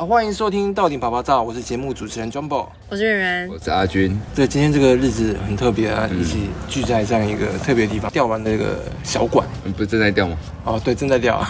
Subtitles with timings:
[0.00, 4.18] 啊，欢迎收听到顶啪啪照，我是节目主持人 Jumbo，我是圆圆，我是阿军。
[4.34, 9.46] 对，今天这个日子很特别啊，一起聚在这样一个特别的地方，钓完的一个小馆。
[9.62, 10.38] 你不是正在钓吗？
[10.64, 11.46] 哦，对，正在钓，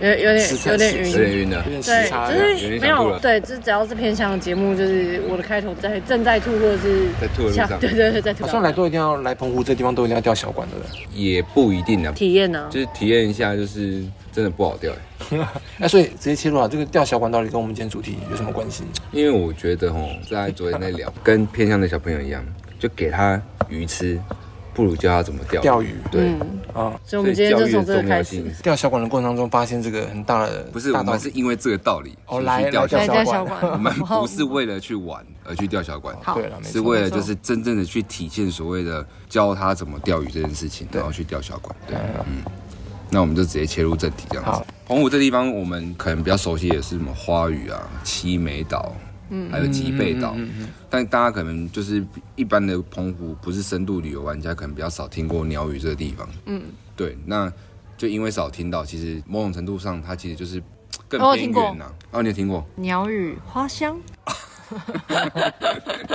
[0.00, 8.46] 有有点 有点晕，有点晕的，有点时差，就是没有对，这只要是偏向的节目，就是我的开头在正在吐或者是在吐的路上，对对对，在吐。
[8.46, 10.76] 好像来都一定要来澎湖这地方都一定要钓小馆的，
[11.14, 14.02] 也不一定啊，体验呢，就是体验一下，就是
[14.32, 15.38] 真的不好钓哎。
[15.78, 18.84] 那所以直接切入啊，这个钓小管到底跟我们今天主题有什么关系？
[19.12, 22.44] 因为我觉得哦，在昨天在聊，跟偏向的小朋友一样，
[22.78, 24.20] 就给他鱼吃，
[24.74, 25.94] 不如教他怎么钓钓鱼。
[26.10, 26.32] 对。
[26.74, 28.42] 啊，所以我们今天就从这个开始。
[28.62, 33.06] 钓小管的过程当中，发现这个很大的，不是我们是因为这个道理哦来钓小
[33.44, 41.76] 管，我们不是为了去玩而去钓小管，对了，是为了就是真正的去体现所谓的教他怎么钓鱼这件事情，然后去钓小管。
[41.86, 41.96] 对，
[42.26, 42.42] 嗯。
[43.14, 44.64] 那我们就直接切入正题，这样子。
[44.86, 48.90] 澎湖这地方，我们可能比较熟悉的是什么花屿啊、七美岛，
[49.28, 50.32] 嗯，还有吉贝岛。
[50.34, 52.02] 嗯嗯但大家可能就是
[52.36, 56.26] 一般的澎湖不是深度旅游玩家，可能比较少听过鸟屿这个地方。
[56.46, 56.62] 嗯，
[56.96, 57.18] 对。
[57.26, 57.52] 那
[57.98, 60.62] 就因为少听到，其实某种程度上，它其实就是
[61.06, 61.92] 更偏远呐。
[62.12, 62.66] 哦，你有听过？
[62.76, 63.94] 鸟屿花香。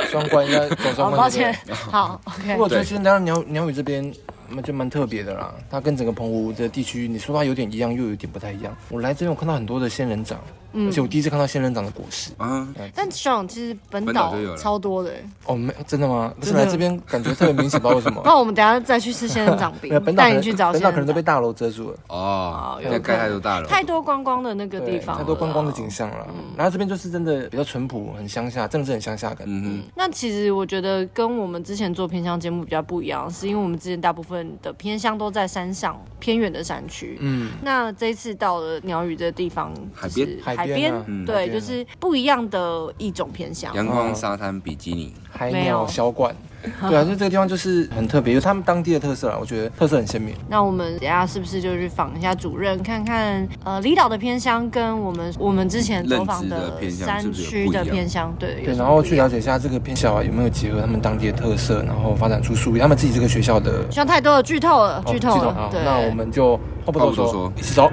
[0.09, 1.21] 双关应该走双关。
[1.21, 1.55] 抱歉。
[1.71, 2.53] 好，OK。
[2.53, 4.11] 不过我觉得其实来到鸟鸟屿这边。
[4.49, 8.75] 那就蛮特别的啦，它跟整个澎湖的地区，你说它有点一样，又有点不太一样。
[8.89, 10.39] 我来这边，我看到很多的仙人掌。
[10.73, 12.31] 而且我第一次看到仙人掌的果实。
[12.37, 12.67] 啊！
[12.93, 15.11] 但爽其实本岛超多的
[15.45, 16.33] 哦，没真的吗？
[16.39, 18.21] 不是来这边感觉特别明显，不知道为什么。
[18.25, 20.71] 那我们等下再去吃仙人掌饼，带你去找。
[20.71, 21.97] 本岛可能都被大楼遮住了。
[22.07, 26.27] 哦，因为盖太多大楼，太多观光的那个地方，太多观光的景象了。
[26.55, 29.47] 然后这边就是真的比较淳朴，很乡下，真的是很乡下感。
[29.49, 37.17] 嗯，那其实我觉得跟我们之前做偏乡节目比较不一样，是因为我们之前大部分的偏乡都在山上偏远的山区。
[37.21, 41.47] 嗯，那这一次到了鸟语这个地方，海边，海边，对。
[41.47, 46.35] 就是不一样的一种偏向，阳光沙滩比基尼，海鸟小馆，
[46.89, 50.35] 对啊，就这个地方就是很特别，有他们当地的特色啊，我觉得特色很鲜明。
[50.49, 63.89] 那我们等下是不是就去访一下主任，看看呃离岛的偏乡跟我们我们之前走访的山区的偏乡，对对，然后去了解一下这个偏乡啊有没有结合他们当地的特色，然后发展出属于他们自己这个学校的。
[63.89, 67.89] 像太多的剧透了，剧透了，对，那我们就话不多说，一起走。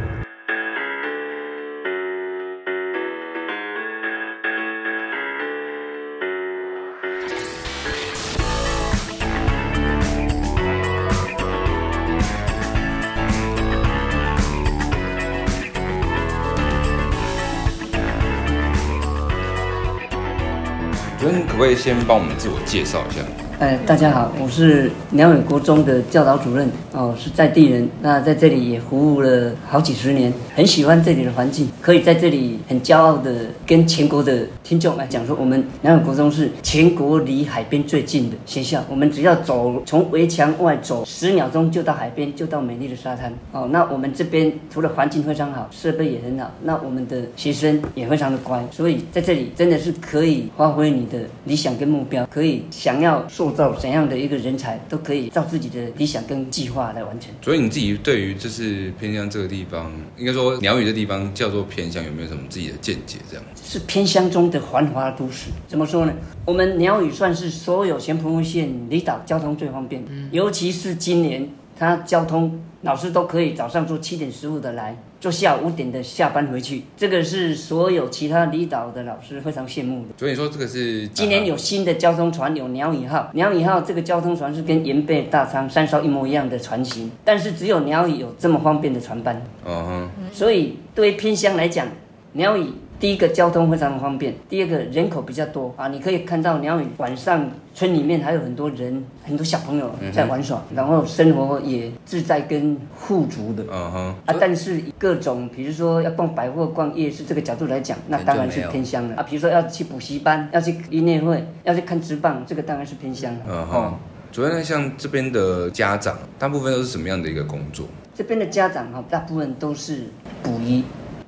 [21.54, 23.43] 可不可以先帮我们自我介绍一下？
[23.64, 27.88] 哎，大家好，我是鸟屿国中的教导主任哦，是在地人。
[28.02, 33.34] 那在这里也服务了好几十年，很喜欢这里的环境，可以在这里很骄傲的
[33.66, 38.84] 跟全国的听众来讲说，我们鸟屿国中是全国离海边最近的学校。
[38.90, 43.66] 我们只要走从围墙外走十秒钟就到海边，就到美丽的沙滩哦。
[43.72, 53.53] 那我们这边除了环境非常好，设备也很好，那我们的学生也非常的乖，所以在这里真的是可以发挥你的理想跟目标，可以想要说。
[53.54, 57.30] 塑造怎样的一个人才，都可以照自己的理想跟计划来完成。
[57.40, 63.18] 所以你自己对于就是偏乡这个地方，应该说鸟语的地方叫做偏乡，有没有什么自己的见解？
[63.30, 65.50] 这样是偏乡中的繁华都市。
[65.68, 66.12] 怎么说呢？
[66.44, 71.48] 我们鸟语算是所有全澎湖县离岛交通最方便的，尤其是今年
[71.78, 72.60] 它交通。
[72.82, 80.08] 老师都可以早上坐七点十五的来，坐下午五点的下班回去，这个是所有其他离岛的老师非常羡慕的。
[80.18, 83.30] 所以你说这个是今年有新的交通船，有鸟语号。
[83.32, 89.40] 鸟语号这个交通船是跟岩贝、大仓三艘一模一样的船型，但是只有鸟语有这么方便的船班。
[89.64, 90.10] 嗯哼。
[90.30, 91.88] 所以对于偏乡来讲，
[92.32, 92.66] 鸟屿。
[93.04, 103.62] 第一个交通非常方便，第二个人口比较多啊，你可以看到鸟语晚上村里面还有很多人，很多小朋友在玩耍，然后生活也自在跟富足的。
[103.70, 104.14] 嗯哼。
[104.24, 109.22] 啊，但是各种比如说要逛百货、逛夜市这个角度来讲，那当然是偏乡了啊。
[109.22, 113.40] 比如说要去补习班、要去音乐会、要去看职棒，这个当然是偏乡了。
[113.50, 113.94] 嗯哼。
[114.32, 117.84] 主要呢，像这边的家长，大部分都是什么样的一个工作？
[118.14, 120.04] 这边的家长哈，大部分都是
[120.42, 120.82] 捕鱼。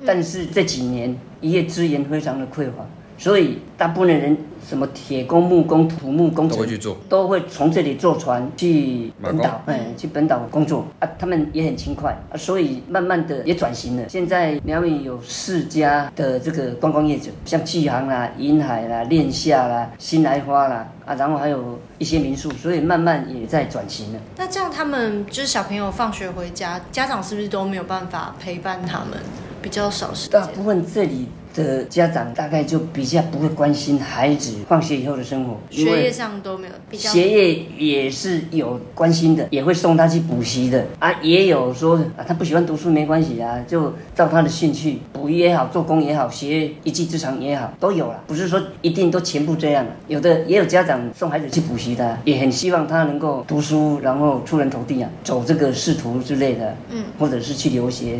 [0.05, 2.85] 但是这几年渔业资源非常的匮乏，
[3.17, 4.37] 所以大部分的人
[4.69, 11.09] 什么铁工、木工、土木工程都会去做，都会从这里坐船去本岛，哎，去本岛工作啊。
[11.17, 14.09] 他们也很勤快啊，所以慢慢的也转型了。
[14.09, 24.19] 现在苗栗有四家的这个观光业者，像巨航啦、银海啦、恋夏啦、新来花啦啊，然后还有一些民宿，所以慢慢也在转型了。
[24.37, 29.17] 那这样他们就是小朋友放学回家，家长是不是都没有办法陪伴他们？
[29.63, 49.87] 比较少是，大部分这里的家长大概就比较不会关心孩子放学以后的生活，学业上都没有，比较学业也是有关心的，也会送他去补习的啊，也有说啊，他不喜欢读书没关系啊，就照他的兴趣补也好，做工也好，学一技之长也好，都有了，不是说一定都全部这样。
[50.09, 58.19] 有的也有家长送孩子去补习的，也很希望他能够读书，然后出人头地啊，走这个仕途之类的，嗯，或者是去留学。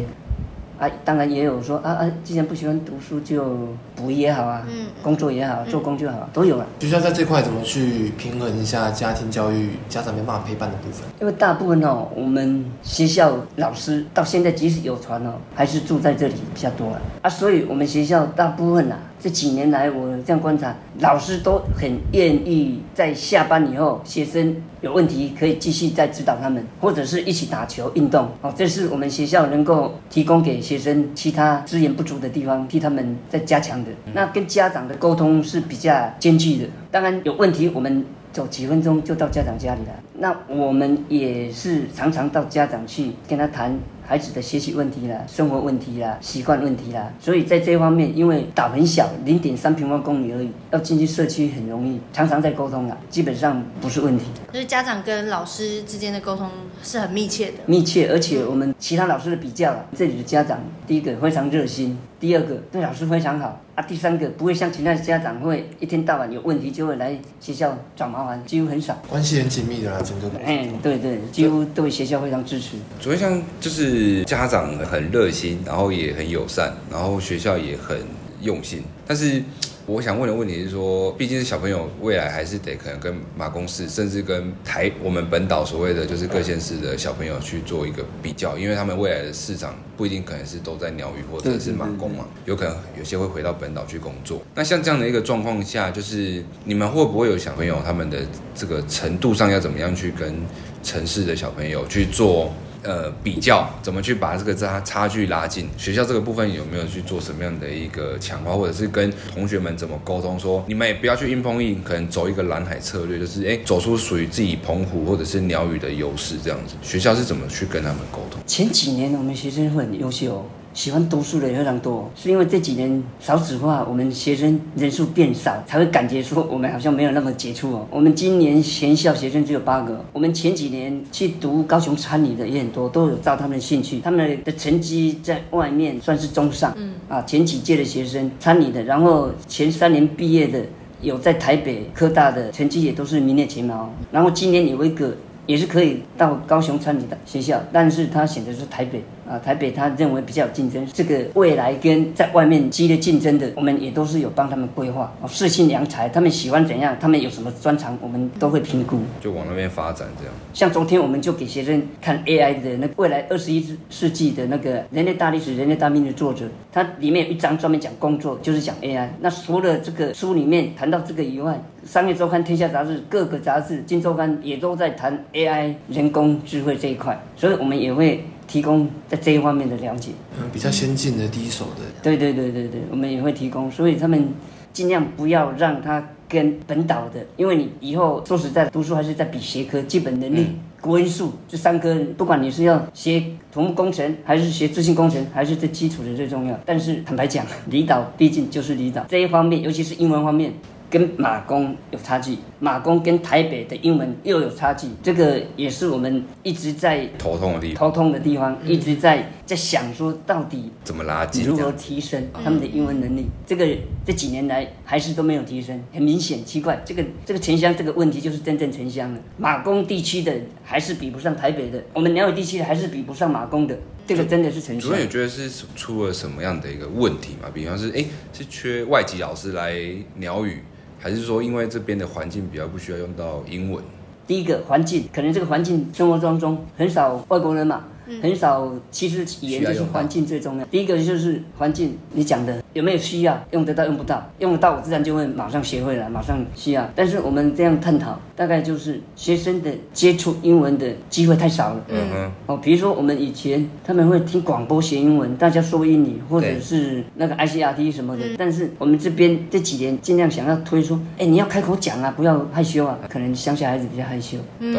[0.79, 3.57] 啊，当然也有说啊啊，既然不喜欢读书，就
[3.95, 6.67] 补也好啊，嗯，工作也好，做工就好，嗯、都有了。
[6.81, 11.03] 学校在这块怎么去平衡一下家庭教育、家长没办法陪伴的部分？
[11.21, 19.01] 因为大部分哦，我们学校老师到现在即使有传哦，还是住在这里比较多啊，啊，所以我们学校大部分呐、啊。
[19.27, 28.29] 这几年来，我这样观察，老师都很愿意在下班以后，学生有问题可以继续再指导他们，或者是一起打球运动。
[28.41, 33.91] 哦，这是我们学校能够提供给学生其他资源不足的地方，替他们在加强的。
[34.15, 36.67] 那跟家长的沟通是比较艰巨的。
[36.93, 39.97] 当然有问题，我们走几分钟就到家长家里来。
[40.19, 43.77] 那我们也是常常到家长去跟他谈。
[44.07, 54.27] 孩子的学习问题啦，生活问题啦，习惯问题啦，所以在这方面，因为岛很小，零点三平方公里而已，要进去社区很容易，常常在沟通啊，基本上不是问题。
[54.53, 56.49] 就是家长跟老师之间的沟通
[56.85, 61.99] 是很密切的，密切，而且我们其他老师的比较啦，这里的家长第一个非常热心。
[62.19, 68.97] 第二个对老师非常好啊，第三个不会像其他家长会一天到晚有问题就会来学校找麻烦，几乎很少。
[69.09, 70.31] 关系很紧密的啦，整个。
[70.45, 72.77] 哎，对对，几乎对学校非常支持。
[73.01, 77.99] 主要像就是家长很热心，然后也很友善，然后学校也很
[78.41, 79.43] 用心，但是。
[79.87, 94.43] 我想问的问题是说，毕竟是小朋友未来还是得可能跟马公市，甚至跟台我们本岛所谓的就是各县市的小朋友去做一个比较，因为他们未来的市场不一定可能是都在鸟语或者是马公嘛，有可能有些会回到本岛去工作。
[94.57, 98.19] 那像这样的一个状况下，就是你们会不会有小朋友他们的
[98.57, 100.35] 这个程度上要怎么样去跟
[100.83, 102.53] 城市的小朋友去做？
[102.87, 105.69] 呃，比较怎么去把这个差差距拉近？
[105.77, 110.39] 学校这个部分有没有去做什么样的一个强化，或者是跟同学们怎么沟通？
[110.39, 116.77] 说你们也不要去硬碰硬，可能走一个蓝海策略，就是哎，走出属于自己澎湖或者是鸟语的优势，这样子。
[116.81, 118.41] 学校是怎么去跟他们沟通？
[118.47, 120.49] 前几年我们学生会很优秀。
[120.77, 127.87] 喜欢读书的也非常多，是因为这几年少子化，我们学生人数变少，才会感觉说我们好像没有那么杰出哦。
[127.91, 140.63] 我们今年全校学生只有八个，我们前几年去读高雄餐旅的也很多，都有照他们的兴趣，他们的成绩在外面算是中上，嗯啊，前几届的学生餐旅的，然后前三年毕业的
[141.01, 149.03] 有在台北科大的成绩也都是名列前茅，然后今年有一个也是可以到高雄餐旅的学校，但是他选择是台北。
[149.29, 155.13] 啊，台北他认为比较有竞争，这个未来跟在外面激烈竞争的，我们也都是有帮他们规划。
[155.21, 160.35] 哦，适性良才，他们喜欢怎样，他们有什么专长，我们都会评估，就往那边发展这样。
[160.55, 169.09] 像昨天我们就给学生看 AI 的那未来二十一世纪的那个人类大历史、人类大命运的作者，他里面有一章专门讲工作，就是讲 AI。
[169.21, 171.61] 那除了这个书里面谈到这个以外，
[171.93, 178.25] 《商业周刊》、《天下杂志》各个杂志、《金周刊》也都在谈 AI 人工智慧这一块，所以我们也会。
[178.47, 184.29] 提供在这一方面的了解，嗯，比较先进的第一手的，对对对对对，我们也会提供，所以他们
[184.73, 190.47] 尽量不要让他跟本岛的，因为你以后说实在的，读书还是在比学科、基本能力、
[190.81, 193.23] 国文数这三科，不管你是要学
[193.53, 196.59] 土木工程，还是学资讯工程，还是最基础的最重要。
[196.65, 200.53] 但是坦白讲，离岛毕竟就是离岛，这一方面，尤其是英文方面。
[200.97, 207.77] 跟马公有差距，马公跟台北的英文又有差距，这个也是我们一直在头痛的地方。
[207.77, 213.27] 头痛的地方，一直在在想说，到底怎么拉近，如何提升他们的英文能力？
[213.47, 213.67] 这个
[214.07, 216.81] 这几年来还是都没有提升，很明显奇怪。
[216.83, 219.21] 这个这个城乡这个问题就是真正城乡了。
[219.37, 220.33] 马公地区的
[220.65, 223.79] 还是比不上台北的，我们鸟语地区的还是比不上马公的。
[224.07, 224.89] 这个真的是城乡。
[224.89, 227.51] 主任也觉得是出了什么样的一个问题嘛？
[227.53, 229.77] 比方是哎，是缺外籍老师来
[230.15, 230.63] 鸟语。
[231.07, 233.81] 还是说，因为这边的环境比较不需要用到英文。
[234.27, 237.85] 第一个环境，可能这个环境生活当中很少外国人嘛。
[238.23, 240.65] 很少，其实语言就是环境最重要。
[240.67, 246.89] 第一个就是环境，你讲的有没有需要，用得到用不到，用得到我自然就会马上学会了，马上需要。
[246.95, 251.85] 但是我们这样探讨，大概就是学生的接触英文的机会太少了。
[251.89, 252.33] 嗯嗯。
[252.47, 258.25] 哦，比如说我们以前他们会听广播学英文，大家说英语，或者是那个 ICRT 什么的。
[258.37, 262.99] 但是我们这边这几年尽量想要推说，哎，你要开口讲啊，不要害羞啊。
[263.09, 264.39] 可能乡下孩子比较害羞。
[264.61, 264.77] 懂。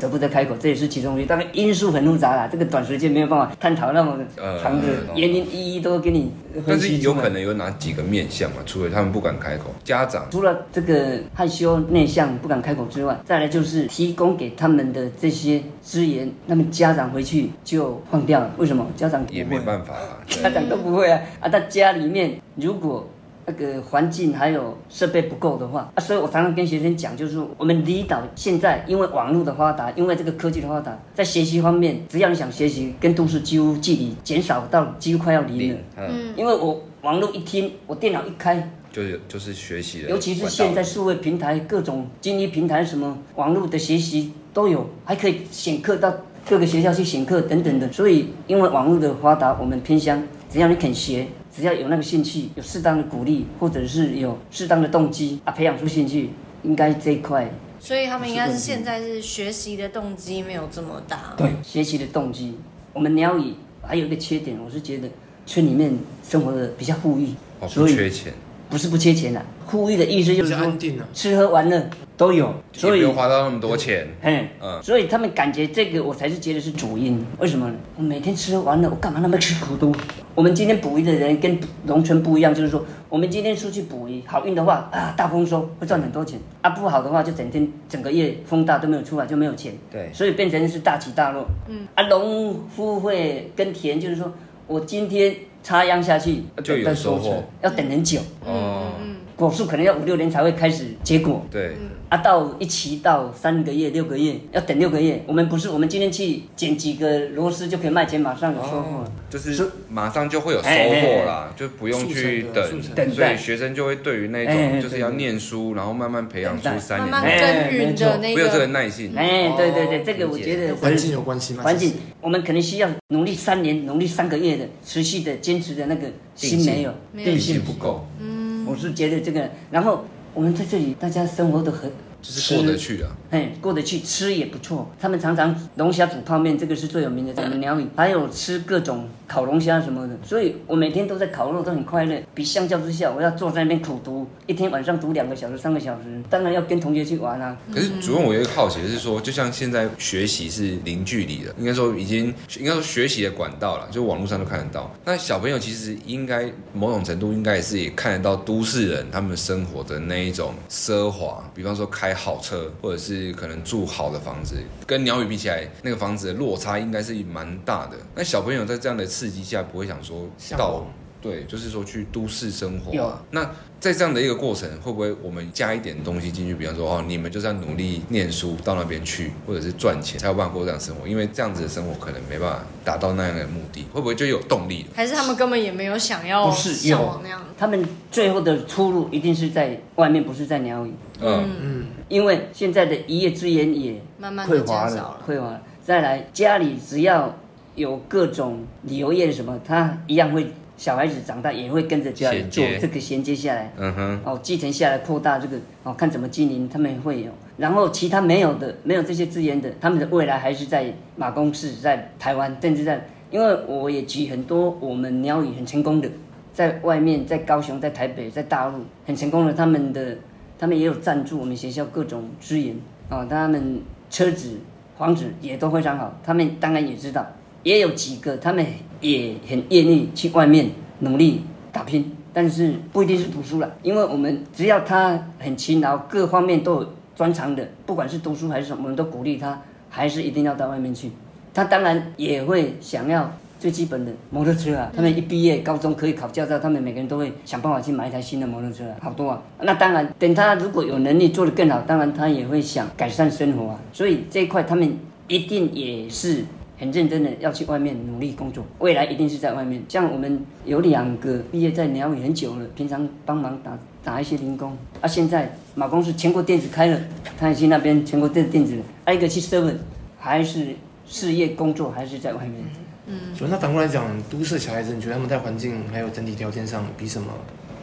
[0.00, 4.16] 舍不得开口，这也是其中一，大概因素很复杂啦，这个短时间没有办法探讨那么
[4.62, 6.32] 长的原因，一一都给你。
[6.66, 8.56] 但是有可能有哪几个面向嘛？
[8.64, 18.50] 除了他们不敢开口，家长除了这个害羞内向不敢开口之外，再来就是提供给他们的这些资源，那么家长回去就放掉了。
[18.56, 18.86] 为什么？
[18.96, 21.48] 家长也没办法啊，家长都不会啊啊！
[21.48, 23.08] 在家里面如果。
[23.50, 35.78] 那个环境还有设备不够的话啊，所以我常常跟学生讲，就是我们离岛现在因为网络的发达，因为这个科技的发达，在学习方面，只要你想学习，跟都市几乎距离减少到几乎快要零了。
[35.96, 40.10] 嗯，因为我网络一听，我电脑一开，就是就是学习的。
[40.10, 46.14] 尤其是现在数位平台，各种精英平台，什么网络的学习都有，还可以选课到
[46.48, 47.90] 各个学校去选课等等的。
[47.90, 51.26] 所以因为网络的发达，我们偏乡只要你肯学。
[51.60, 56.30] 只要有那个兴趣，有适当的鼓励，或者是有适当的动机啊，培养出兴趣，
[56.62, 57.52] 应该这一块。
[57.78, 61.34] 所以他们应该是现在是学习的动机没有这么大。
[61.36, 62.56] 对，学习的动机。
[62.94, 63.52] 我们鸟语
[63.82, 65.10] 还有一个缺点，我是觉得
[65.44, 65.92] 村里面
[66.26, 68.32] 生活的比较富裕，哦、所以缺钱。
[68.70, 70.72] 不是不缺钱的，富裕的意思就是说
[71.12, 74.06] 吃喝玩乐都有，所以不用花到那么多钱。
[74.22, 77.26] 嗯，所以他们感觉这个我才是觉得是主因。
[77.40, 77.74] 为什么呢？
[77.96, 79.92] 我每天吃喝玩乐，我干嘛那么吃苦多？
[80.36, 89.74] 我们今天捕鱼的人跟农村不一样，就是说我们今天出去捕鱼，好运的话啊，大丰收会赚很多钱啊，不好的话就整天整个月风大都没有出来，就没有钱。
[89.90, 91.44] 对，所以变成是大起大落。
[91.68, 94.32] 嗯，啊，农夫会耕田，就是说
[94.68, 95.34] 我今天。
[95.62, 98.20] 插秧下去，就有收获，要等很久。
[98.44, 98.92] 哦，
[99.40, 101.44] 果树可能要五六年才会开始结果。
[101.50, 101.72] 对，
[102.08, 105.24] 啊，到一期到三个月、六个月，要等六个月。
[105.26, 109.04] 我们不是，我们今天去捡几个螺丝就可以卖钱，马上有收获。
[109.28, 112.82] 就是马上就会有收获啦，就不用去等。
[112.94, 119.12] 等所以学生就会对于那种就是要念书，然后慢慢培养出三年，耕耘的那个，没有这个耐性。
[119.16, 121.62] 哎，对对对，这个我觉得环境有关系吗？
[121.64, 125.30] 环境，我们可能需要努力三年，努力三个月的持续的。
[125.40, 128.06] 坚持的那个心没有，定性不够。
[128.20, 128.39] 嗯，
[128.70, 131.90] 我是觉得这个，然后我们在这里，大家生活都很。
[132.22, 134.90] 就是过得去啊，哎，过得去，吃也不错。
[135.00, 137.42] 他们常常龙虾煮泡面，这个是最有名的。
[137.42, 142.22] 我们鸟语还有吃各种烤龙虾什么的，所以我每天都在烤肉，都很快乐。
[142.34, 147.56] 比相较之下，我要坐在那边苦读，一天晚上读两个小时、三个小时，当然要跟同学去玩啊。
[147.72, 154.94] 可是主任，我有一个好奇的是说，就像现在学习是零距离的，应该说已经应该说学习的管道了，就网络上都看得到。
[155.06, 162.09] 那小朋友其实应该某种程度应该也是也看得到都市人他们生活的那一种奢华，比方说开。
[162.14, 167.96] 好车，或者是可能住好的房子，跟鸟语比起来，那个房子的落差应该是蛮大的。
[168.14, 170.86] 那小朋友在这样的刺激下，不会想说到。
[171.22, 172.94] 对，就是说去都市生活。
[172.94, 173.22] 有啊。
[173.30, 173.44] 那
[173.78, 176.54] 在这样的一个过程，会不会我们加一点东西进去？
[176.54, 181.06] 比方说，哦，你们就是要努力念书到那边去，或者是赚钱，才有办法过这样生活。
[181.06, 184.86] 因为这样子的生活可能没办法达到那样的目的，会不会就有动力？
[184.94, 186.48] 还是他们根本也没有想要？
[186.48, 187.44] 不是有那样。
[187.58, 190.94] 他们最后的出路一定是在外面，不是在鸟语。
[191.20, 191.79] 嗯嗯。
[192.10, 195.58] 因为现在的渔业资源也慢慢匮乏了，匮乏。
[195.82, 197.34] 再来，家里只要
[197.74, 200.46] 有各种旅游业什么，他一样会。
[200.76, 207.30] 小孩子长大也会跟着家里做这个衔接下来，嗯哼，哦，继承下来扩大这个哦，看怎么经营，他们会有。
[207.58, 216.08] 然后其他没有的，没有这些资源的，他们的未来还是在马公市，在台湾，甚至在，因为我也举很多我们鸟语很成功的，
[216.54, 220.16] 在外面，在高雄，在台北，在大陆很成功的，他们的
[220.60, 222.76] 他们也有赞助我们学校各种资源
[223.08, 224.58] 啊，他们车子、
[224.98, 227.26] 房子也都非常好，他们当然也知道。
[227.62, 228.66] 也有几个，他们
[229.00, 231.40] 也很愿意去外面努力
[231.72, 241.10] 打拼，但是不一定是读书了，因为我们只要他很勤劳，各方面都有专长的，不管是读书还是什么，我们都鼓励他，还是一定要到外面去。
[241.54, 249.42] 他当然也会想要最基本的摩托车啊，他们一毕业高中可以考驾照，他们每个人都会想办法去买一台新的摩托车啊，好多啊。
[249.60, 253.80] 那当然，等他如果有能力做得更好，当然他也会想改善生活啊。
[253.92, 254.98] 所以这一块他们
[255.28, 256.44] 一定也是。
[256.80, 259.82] 很认真的要去外面努力工作，未来一定是在外面。
[259.86, 264.74] 像我们有两个毕业在鸟语很久了，平常帮忙打打一些零工。
[265.02, 266.98] 啊，现在马公是全国电子开了，
[267.38, 268.78] 他也去那边全国电电子。
[269.04, 269.74] 还有一个去 seven，
[270.18, 270.68] 还是
[271.06, 272.64] 事业工作，还是在外面。
[273.10, 277.32] 嗯，所以那反过来讲，都市小孩子，你觉得他们在环境还有整体条件上比什么？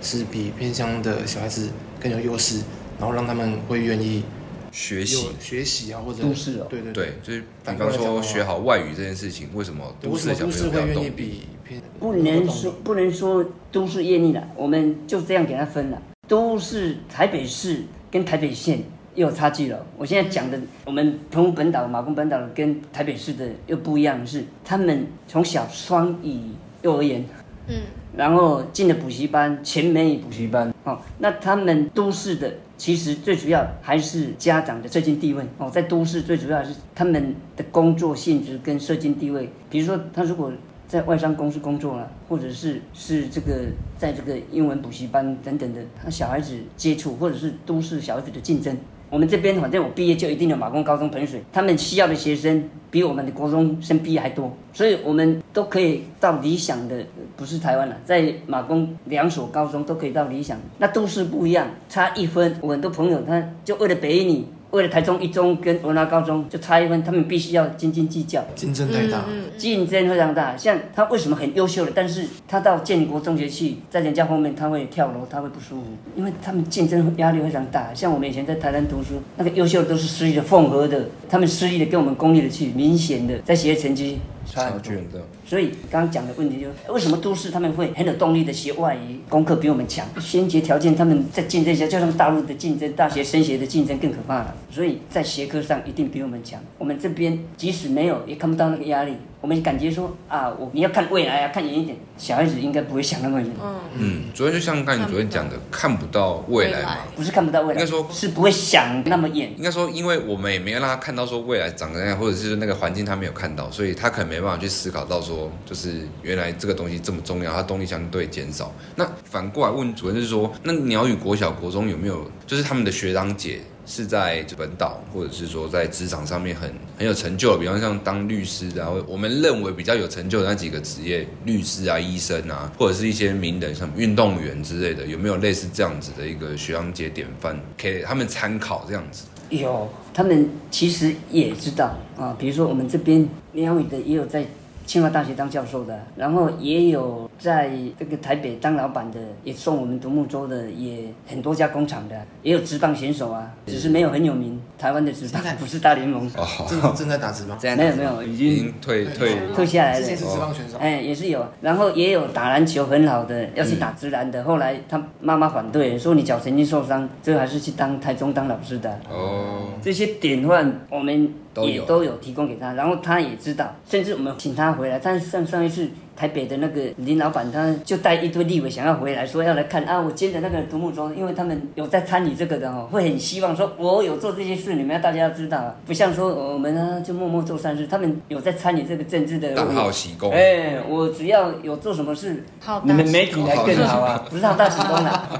[0.02, 1.70] 是比偏乡的小孩子
[2.00, 2.62] 更有优势，
[3.00, 4.24] 然后让他们会愿意。
[4.70, 11.82] 学习学习啊，或者都市哦，对对对，就是比方说学好外语这件事情，为什么都市小朋友会愿意比偏？
[12.00, 16.00] 不能说不能说都市愿意了，我们就这样给他分了。
[16.28, 18.84] 都市台北市跟台北县
[19.18, 19.84] 又有差距了。
[19.98, 26.40] 我现在讲的，我们澎湖本岛、马公本岛跟台北市的又不一样的是，他们从小双语
[26.84, 27.26] 幼儿园，
[27.68, 27.82] 嗯，
[28.16, 40.52] 然后进了补习班，全美语补习班，哦，那他们都市的其实最主要还是家长的社经地位哦，在都市最主要是他们的工作性质跟社经地位，比如说他如果。
[40.88, 43.66] 在外商公司工作了，或者是是这个
[43.98, 48.74] 在这个英文补习班等等的，他小孩子接触，或者是都市小孩子的竞争。
[49.10, 60.58] 我们这边反正我毕业就一定有马工高中盆水，他们需要的学生比我们的国中生毕业还多，所以我们都可以到理想的，不是台湾了，在马工两所高中都可以到理想。
[60.78, 64.46] 那都是不一样，差一分，我很多朋友他就为了北一女。
[64.72, 69.24] 为了台中一中跟文华高中就差一分，他们必须要斤斤计较，竞争太大，
[69.58, 70.58] 竞争非常大。
[70.58, 77.94] 像他为什么很优秀的，但是他到建国中学去，在人家后面他会跳楼，他会不舒服，因为他们竞争压力非常大。
[77.94, 84.20] 像我们以前在台南读书，那个优秀的都是私立的、凤和的，他们私立的跟我们公立的去，明显的在学业成绩。
[84.50, 90.08] 差距很大，所以刚刚讲的问题就是，为什么都市他们会很有动力的学外语，功课比我们强？
[90.20, 94.56] 先决条件他们在竞争下，就像大陆的竞争，大学升学的竞争更可怕了。
[94.72, 96.60] 所以在学科上一定比我们强。
[96.78, 99.14] 我们这边即使没有，也看不到那个压力。
[99.48, 101.98] 我们感觉说啊，我你要看未来啊，看远一点。
[102.18, 103.50] 小孩子应该不会想那么远。
[103.64, 109.54] 嗯嗯，昨天就像刚才你昨天讲的，看不到未来嘛，不是看不到未来，应该说是不会想那么远。
[109.56, 118.74] 应该说，因为我们也没有让他看到说未来长怎样，或者是那个环境他没有看到，所以他可能没办法去思考到说，就是原来这个东西这么重要，他动力相对减少。
[118.98, 123.62] 那反过来问主任就是说，那鸟语国小国中有没有，就是他们的学长姐？
[123.88, 139.24] 是在本岛，或者是说在职场上面很很有成就，比方像当律师的，我们认为比较有成就的那几个职业，律师啊、医生啊，或者是一些名人，像运动员之类的，有没有类似这样子的一个学长姐典范，给他们参考这样子？
[139.50, 144.46] 有，他们其实也知道啊，比如说我们这边鸟语的也有在。
[144.88, 154.60] 清华大学当教授的，然后也有在这个台北当老板的，也送我们独木舟的，也很多家工厂的，也有职棒选手啊，只是没有很有名。
[154.78, 156.32] 台湾的职棒不是大联盟，
[156.70, 160.00] 正 正在打职棒，没有没有，已经退退退下来了。
[160.00, 168.98] 之前是职棒选手，哎，也是有，然后也有打篮球很好的，要去打职篮的，后来他妈妈反对，说你脚神经受伤，最后还是去当台中当老师的。
[169.10, 171.34] 哦，这些典范我们。
[171.66, 175.00] 也都有提供给他，然后他也知道，甚至我们请他回来。
[175.00, 189.54] 但是上上一次台北的那个林老板，他就带一堆立委想要回来，说要来看啊，我建的那个独木舟，因为他们有在参与这个的哦，会很希望说，我有做这些事，你们要大家要知道啊，不像说我们呢就默默做善事，他们有在参与这个政治的。
[189.54, 190.32] 大好喜功。
[190.32, 192.44] 哎，我只要有做什么事，
[192.84, 195.30] 你们媒体来更好啊，不是好大喜功啊。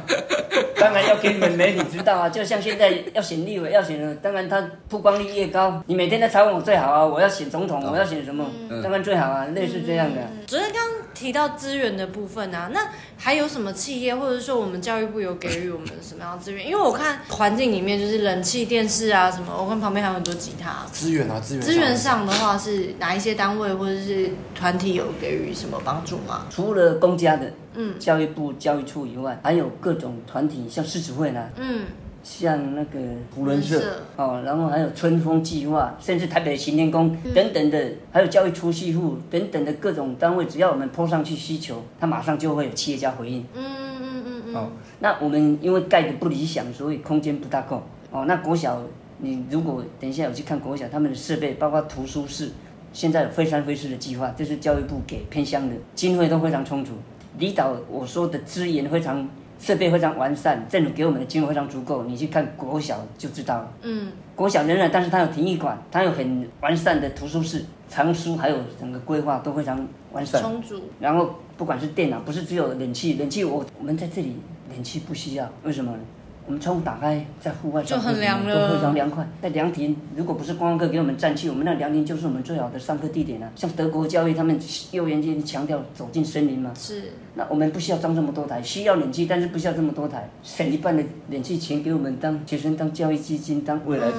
[0.80, 8.46] 当然要给你们媒体知道啊，就像现在要选立委，要选，当然他曝光率越高，你每天在采访我最好啊，我要选总统，我要选什么，
[8.84, 10.22] 当然最好啊，类似这样的。
[10.46, 16.66] 昨天刚提到资源的部分啊，那还有什么企业，或者说我们教育部有给予我们什么样的资源？
[16.68, 20.86] 因为我看环境里面就是冷气、电视啊什么，我看旁边还有很多吉他。
[20.92, 21.64] 资源啊，资源。
[21.64, 26.46] 资源上的话是哪一些单位或者是团体有给予什么帮助吗？
[26.50, 27.52] 除了公家的。
[27.80, 31.86] 嗯，教育部教育处以外，还有各种团体，像狮子会呢，嗯，
[32.30, 33.00] 像那个
[33.34, 33.82] 胡人社，
[34.18, 43.46] 哦，然后还有春风计划，甚至台北的行天宫等等的，嗯、还有教育储蓄户等等的各种单位，只要我们 po 上去需求，它马上就会有企业家回应。
[43.56, 44.56] 嗯嗯嗯嗯。
[44.56, 47.82] 哦，那我们因为盖的不理想，所以空间不大够。
[48.12, 48.82] 哦，那国小，
[49.20, 52.52] 你如果等一下有去看国小，他们的设备包括图书室，
[52.92, 56.92] 现在有非山飞狮的计划，这是教育部给偏乡的，经费都非常充足。
[57.40, 62.04] 离岛我说的资源非常，设备非常完善，政府给我们的经费非常足够。
[62.04, 63.74] 你去看国小就知道了。
[63.82, 70.42] 嗯，国小仍然，但是它有体育馆，它有很完善的图书室，藏书还有整个规划都非常完善。
[70.42, 70.82] 充足。
[71.00, 74.38] 然后不管是电脑，不是只有冷气，冷气我我们在这里
[74.74, 76.00] 冷气不需要，为什么呢？
[76.48, 79.28] 我们窗户打开，在户外就很凉了，都非常凉快。
[79.42, 83.52] 在凉亭，如果不是观光客给我们占去，我们那凉亭就是我们最好的上课地点了、啊。
[83.54, 84.58] 像德国教育，他们
[84.92, 86.72] 幼儿园就强调走进森林嘛。
[86.74, 87.12] 是。
[87.36, 94.16] 那我们不需要装这么多台，需要冷气，但是不需要这么多台，省一半的冷气钱给我们当学生当教育基金，当未来的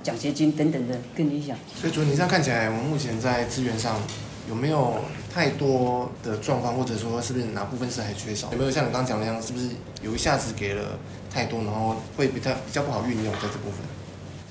[0.00, 1.56] 奖学金等等的更理想。
[1.74, 4.00] 所以，主任，你这样看起来，我们目前在资源上
[4.48, 4.96] 有没有
[5.32, 8.52] 太多的状况，或者说是不是哪部分是还缺少？
[8.52, 9.68] 有没有像你刚刚讲的那样，是不是
[10.02, 10.98] 有一下子给了？
[11.32, 13.80] 太多，然后会比较比较不好运用在这部分。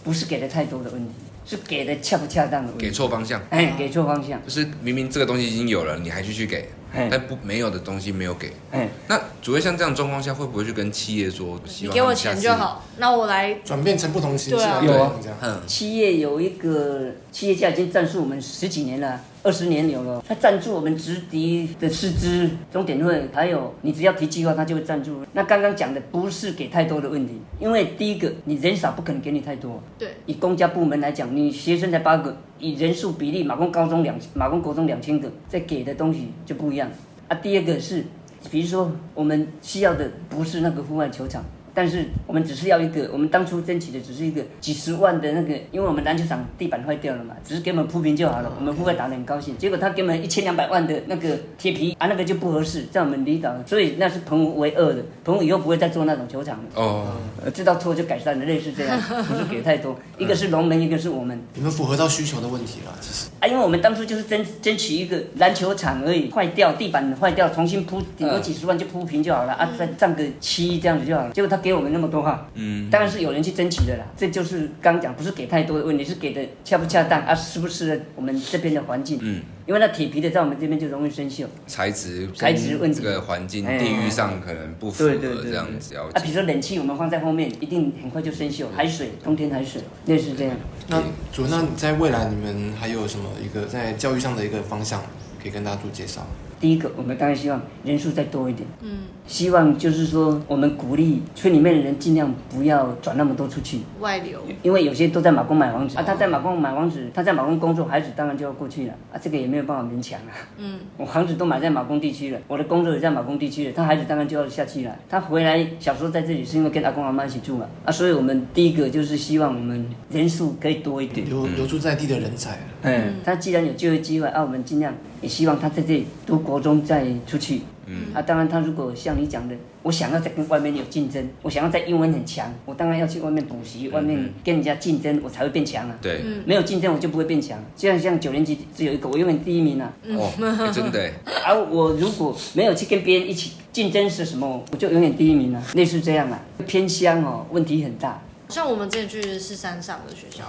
[0.03, 1.13] 不是给的太多的问题，
[1.45, 2.86] 是给的恰不恰当的问题。
[2.86, 3.41] 给错方向。
[3.51, 4.43] 哎，给错方向。
[4.43, 6.67] 就是明明这个东西已经有了，你还继续给。
[6.93, 8.51] 但不没有的东西没有给。
[8.71, 14.65] 嗯，那主要像这样状况下，会不会去跟企业说，你给我钱就好，那我来转变成不同形式？
[14.86, 19.21] 有啊，嗯，企业有一个企业家已经赞助我们十几年了。
[19.45, 25.21] 二十年有了，他赞助我们直笛的师资、终点会，还有你只要提计划，他就会赞助。
[25.34, 29.84] 那刚刚讲的不是给太多的问题，因为第一个你人少，不可能给你太多。
[29.99, 36.89] 对，以公家部门来讲，你学生才八个，以人数比例，马公高中两，马公国中两千个，再给的东西就不一样。
[37.28, 38.06] 啊，第二个是，
[38.49, 41.43] 比如说我们需要的不是那个户外球场。
[41.74, 49.58] 但是我们只是要一个，我们当初争取的只是一个几十万的那个，因为我们篮球场地板坏掉了嘛，只是给我们铺平就好了，我们不会打得很高兴。
[49.58, 56.64] 结果他给我们一千两百万的那个铁皮啊，那个就不合适，在我们离岛，所以那是澎湖唯二的，澎湖以后不会再做那种球场了。
[56.76, 57.08] 哦，
[57.52, 59.98] 知道错就改善了，类似这样，不是给太多。
[60.20, 61.42] 一个是龙门，一个是我们。
[61.56, 63.30] 你们符合到需求的问题了，其实。
[63.42, 71.32] 啊，因为我们当初就是争争取一个篮球场而已，坏掉地板坏掉，重新铺顶多几十万就铺平就好了啊，再占个漆这样子就好了。
[71.32, 71.62] 结果他。
[71.63, 74.04] 给我们那么多哈，嗯，当然是有人去争取的啦。
[74.17, 79.17] 这就是刚讲，不是给太多的问题，是给的恰不恰当啊，适不适合我们这边的环境？
[79.21, 85.95] 嗯，因为那铁皮的在我们这边就容易生锈，材质材质问题，这个环境地域上可能不符合这样子。
[85.95, 88.65] 啊，比如说冷气我们放在后面，一定很快就生锈。
[88.76, 90.56] 海水，冬天海水，类似这样。
[90.89, 95.02] 那主任，那在未来你们还有什么一个在教育上的一个方向，
[95.41, 96.28] 可以跟大家做介绍？
[96.63, 98.65] 第一个，我们当然希望人数再多一点。
[98.82, 106.04] 嗯，希望就是说，我们鼓励村里面的人尽量不要转那么多出去外流，因为有些都在马公买房子啊。
[106.08, 109.19] 他在马公买房子，他在马公工作，孩子当然就要过去了啊。
[109.21, 110.32] 这个也没有办法勉强啊。
[110.58, 114.95] 嗯，我房子都买在马公地区了，我的工作也在马公地区了，他孩子当然就要下去了。
[115.10, 122.58] 他回来小时候在这里是因为跟阿公阿妈一起住嘛啊，所以我们第一个就是希望我们人数可以多一点，留留住在地的人才。
[122.84, 124.93] 嗯，他既然有就业机会啊，我们尽量
[125.24, 127.62] 也希望他在这里读国中再出去。
[127.86, 135.96] 嗯，啊，当然他如果像你讲的，我想要在跟外面有竞争，我想要在英文很强，我当然要去外面补习，外面跟人家竞争，我才会变强啊。
[136.02, 137.60] 对，没有竞争我就不会变强。
[137.76, 139.92] 就像像九年级只有一个，我永远第一名啊。
[140.12, 140.32] 哦，
[140.74, 141.12] 真的。
[141.46, 145.62] 而 我如果没有去跟别人一起竞争是什么，我就永远第一名啊。
[145.74, 148.22] 类似这样啊，偏乡哦，问题很大。
[148.48, 150.46] 像我们之前去的是山上的学校。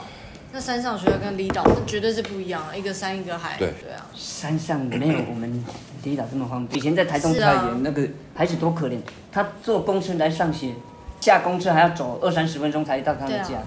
[0.55, 3.57] 那山上学校跟离岛绝对是不一样，一个山一个海。
[3.59, 5.65] 对对啊，山上没有我们
[6.05, 6.79] 离岛这么方便。
[6.79, 8.99] 以前在台东太原，那个孩子多可怜，
[9.33, 10.73] 他坐公车来上学，
[11.21, 13.61] 下公车还要走二三十分钟才到他的家。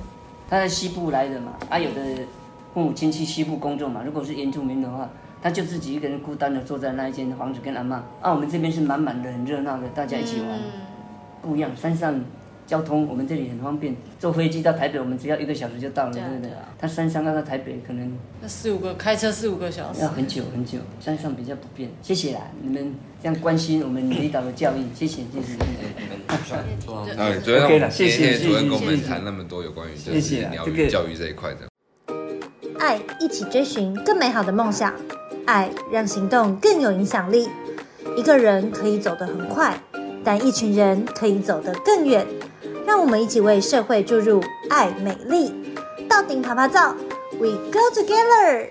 [0.50, 2.02] 他在西部来的嘛，啊，有的
[2.74, 4.04] 父母亲去西部工作嘛。
[4.06, 5.10] 如果是原住民的话，
[5.42, 7.98] 他就自己一个人孤单的坐在那一间房子跟阿妈。
[8.22, 10.58] 啊，我们这边是满满的、很热闹的，大家一起玩，
[11.42, 11.70] 不一样。
[11.76, 12.18] 山上。
[12.68, 16.52] 交通我们这里很方便，坐飞机到台北我们只要一个小时就到了，对不对？
[16.78, 21.90] 他山上要到台北可能那四五个开车四五个小时，要很久很久，山上比较不便。
[22.02, 25.58] 谢谢啦，你们这样关心我们离岛的教育，谢谢谢谢。
[27.18, 31.68] 哎，主任，谢谢主任跟我们谈那么多有关于就是鸟语教育这一块的。
[32.80, 34.94] 爱一起追寻更美好的梦想，
[35.46, 37.48] 爱让行动更有影响力。
[38.18, 39.80] 一个人可以走得很快，
[40.24, 42.26] 但一群人可以走得更远。
[42.88, 45.54] 让我们一起为社会注入爱美丽，
[46.08, 46.96] 到顶爬爬照
[47.34, 48.70] ，We go together。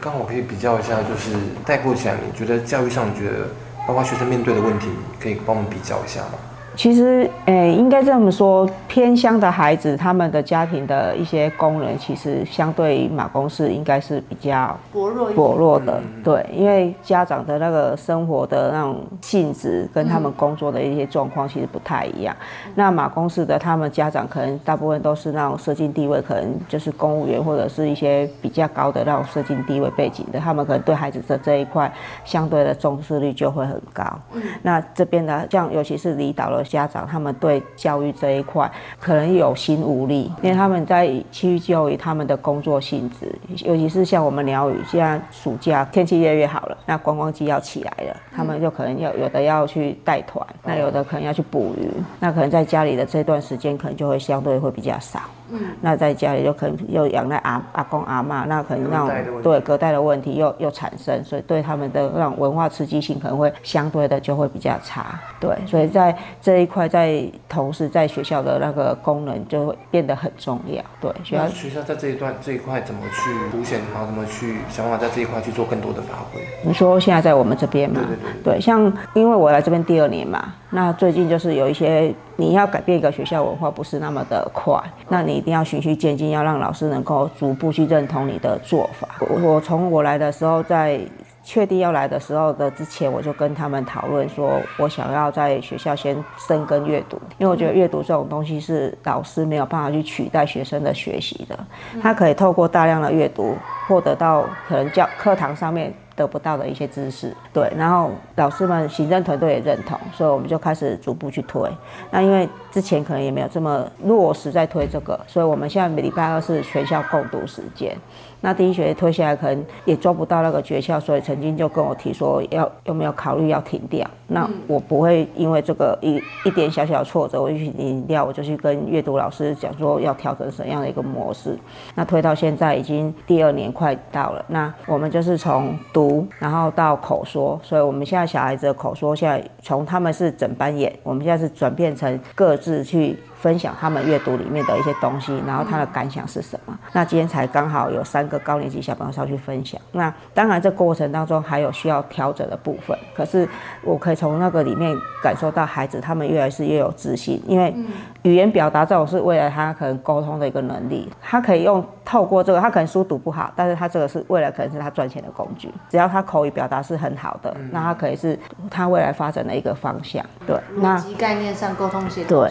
[0.00, 3.50] 刚好可以比较一下，就是概括起来，你觉得教育上，觉得
[3.86, 4.88] 包括学生面对的问题，
[5.22, 6.38] 可以帮我们比较一下吗？
[6.76, 16.00] 其实，诶、欸，应该这么说，偏乡的孩子，他们的家庭的一些功能，其实相对于马公市应该是比较薄弱薄弱的。
[16.24, 22.34] 对，因为家长的那个生活的那种性质，跟他们工作的一些状况，其实不太一样。
[22.66, 31.90] 嗯、那马公市的他们家长，可能大部分都是那种社经地位，可能就是公务员或者是一些比较高的那种社经地位背景的，他们可能对孩子的这一块
[32.24, 34.04] 相对的重视率就会很高。
[34.32, 36.63] 嗯，那这边呢像尤其是离岛了。
[36.64, 43.32] 家长他们对教育这一块可能有心无力，因为他们在区域教育他们的工作性质，
[43.64, 55.20] 尤其是像我们鸟语，现在暑假天气越来越好了，那观光季要起来了，他们就可能要有的要去带团，那有的可能要去捕鱼，那可能在家里的这段时间可能就会相对会比较少。
[55.54, 65.18] 嗯，那在家里就可能又养在阿阿公阿妈，那可能那种对隔代的问题又又产生，所以对他们的那种文化刺激性可能会相对的就会比较差。
[65.40, 70.82] 对，所以在这一块，在同时在学校的那个功能就会变得很重要。
[71.00, 76.40] 对，学校学校在这一段这一块怎么去凸显，然后怎么去想办法在这一块去做更多的发挥？
[76.62, 78.00] 你说现在在我们这边嘛？
[78.06, 82.12] 对对对，对，像因为我来这边第二年嘛，那最近就是有一些。
[82.36, 84.76] 你要改变一个学校文化不是那么的快，
[85.08, 89.08] 那你一定要循序渐进，要让老师能够逐步去认同你的做法。
[89.40, 90.98] 我从我来的时候，在
[91.44, 101.56] 确定要来的时候的之前，我就跟他们讨论说，我想要在学校先深耕阅读，因为我觉得阅读这种东西是老师没有办法去取代学生的学习的，
[102.02, 103.56] 他可以透过大量的阅读
[103.86, 105.94] 获得到可能教课堂上面。
[106.16, 111.70] 得不到的一些知识，对，然后老师们、行政团队也认同，所以我们就开始逐步去推。
[112.10, 117.96] 那因为之前可能也没有这么落实在推这个，所以我们现在每礼拜二是全校共读时间。
[118.40, 124.06] 那第一学期推下来，可能也抓不到那个诀窍，所以曾经就跟我提说要有没有考虑要停掉。
[124.26, 131.58] 那我不会因为这个一一点小小的挫折，我就去停掉，我就去跟阅读老师讲说要调整什么样的一个模式。
[131.94, 136.03] 那推到现在已经第二年快到了，那我们就是从读
[136.38, 143.18] 然后到口说，所以我们现在小孩子的口说现在从他们是整班演，我们现在是转变成各自去。
[143.44, 146.74] 分享他们阅读里面的一些东西，然后他的感想是什么？
[146.94, 149.78] 那今天才刚好有三个高年级小朋友上去分享。
[149.92, 153.46] 那当然这过程当中还有需要调整的部分，可是
[153.82, 157.74] 我可以从那个里面感受到孩子他们越来是越有自信，因为
[158.22, 168.38] 语言表达这种是未来他可能沟通的一个能力，他可以用透过这个，他可能书读不好，但是他这个是未来可能是他赚钱的工具，只要他口语表达是很好的，那他可以是
[168.70, 170.24] 他未来发展的一个方向。
[170.46, 172.50] 对，那概念上沟通协调对。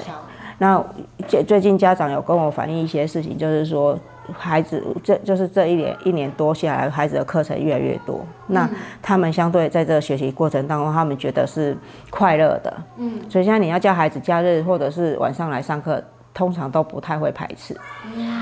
[0.63, 0.81] 那
[1.27, 3.99] 最最近家长有跟我反映一些事情，就是说
[4.31, 8.25] 孩子这就是这一年一年多下来，孩子的课程越来越多。
[8.47, 8.69] 那
[9.01, 11.75] 他们相对在这个学习过程当中，他们觉得是
[12.09, 12.73] 快乐的。
[12.95, 16.01] 嗯，所以现在你要叫孩子假日或者是晚上来上课，
[16.33, 17.75] 通常都不太会排斥。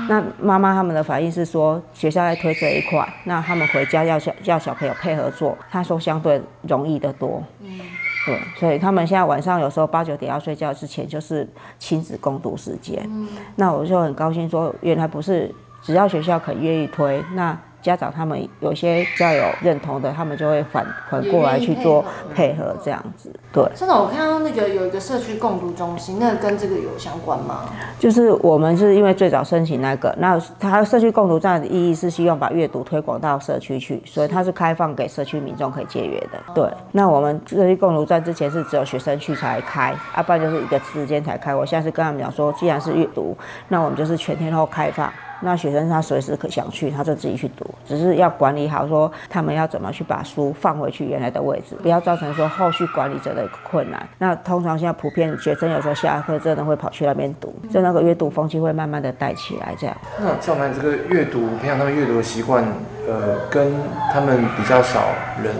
[0.08, 7.42] 那妈妈他们的反应是说，学校在推这一块，那他们回家要小要小朋友配合做，他说相对容易得多。
[7.60, 7.80] 嗯。
[8.26, 13.02] 对，所以他们现在晚上有时候八九点要睡觉之前，就是亲子共读时间。
[13.10, 17.58] 嗯，那我就很高兴说，原来不是只要学校肯愿意推，那。
[17.82, 23.30] 家长他们有些比较有认同的，他们就会反反过来去做配合这样子。
[23.52, 27.68] 对，真的，我看到那个有一个社区共读中心，那个跟这个有相关吗？
[27.98, 36.40] 就是我们是因为最早申请那个，那它社区共读站的意义是希望把阅读推广到社区去，所以它是开放给社区民众可以借阅的。
[36.54, 41.54] 对，那我们社区共读站之前是只有学生去才开，啊，不然就是一个时间才开。
[41.54, 43.36] 我现在是跟他们讲说，既然是阅读，
[43.68, 45.12] 那我们就是全天候开放。
[45.42, 54.08] 那学生他随时可想去，他就自己去读，只是要管理好，说他们要怎么去把书放回去原来的位置，不要造成说后续管理者的困难。
[54.18, 59.96] 那通常现在普遍学生有时候下课真的会跑去那边读，就那个阅读风气会慢慢的带起来这样。
[60.20, 62.64] 那赵楠这个阅读培养他们阅读的习惯，
[63.08, 63.72] 呃，跟
[64.12, 65.06] 他们比较少
[65.42, 65.52] 人，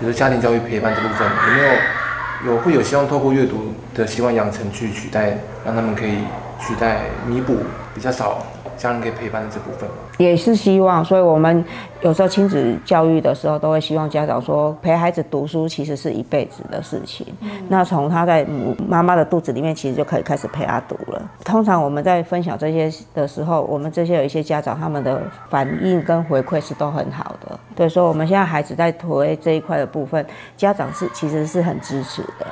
[0.00, 5.36] 比如家庭教育陪伴这部分，有没有有会有希望透过阅读的习惯养成去取代，
[5.66, 6.18] 让他们可以
[6.58, 7.58] 取代弥补
[7.94, 8.38] 比较少。
[8.78, 11.64] 家人可以陪伴的这部分吗也是希望，所以我们
[12.00, 17.26] 有时候亲子教育的时候，都会希望家长说，陪孩子读书其实是一辈子的事情。
[17.40, 21.22] 嗯、那从他在母妈妈的肚子里面，其实就可以开始陪他读了。
[21.44, 27.58] 通常我们在分享这些的时候，我们这些有一些家长他们的反应跟回馈是都很好的。
[27.74, 30.24] 对，所以我们现在孩子在推这一块的部分，
[30.56, 32.46] 家长是其实是很支持的。